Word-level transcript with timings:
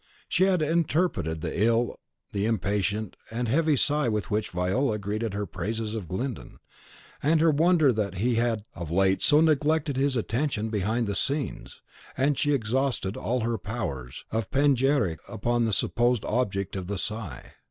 She 0.27 0.45
interpreted 0.47 1.45
ill 1.45 1.99
the 2.31 2.47
impatient 2.47 3.15
and 3.29 3.47
heavy 3.47 3.75
sigh 3.75 4.07
with 4.09 4.31
which 4.31 4.49
Viola 4.49 4.97
greeted 4.97 5.35
her 5.35 5.45
praises 5.45 5.93
of 5.93 6.07
Glyndon, 6.07 6.57
and 7.21 7.39
her 7.39 7.51
wonder 7.51 7.93
that 7.93 8.15
he 8.15 8.33
had 8.37 8.63
of 8.73 8.89
late 8.89 9.21
so 9.21 9.41
neglected 9.41 9.97
his 9.97 10.15
attentions 10.15 10.71
behind 10.71 11.05
the 11.05 11.13
scenes, 11.13 11.83
and 12.17 12.35
she 12.35 12.51
exhausted 12.51 13.15
all 13.15 13.41
her 13.41 13.59
powers 13.59 14.25
of 14.31 14.49
panegyric 14.49 15.19
upon 15.27 15.65
the 15.65 15.71
supposed 15.71 16.25
object 16.25 16.75
of 16.75 16.87
the 16.87 16.97
sigh. 16.97 17.51